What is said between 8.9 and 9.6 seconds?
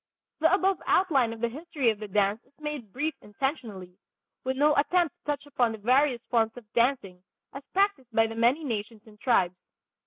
and tribes.